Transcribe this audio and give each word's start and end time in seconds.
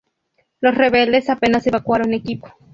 Los 0.61 0.73
rebeldes 0.73 1.29
apenas 1.29 1.67
evacuaron 1.67 2.15
equipo. 2.15 2.49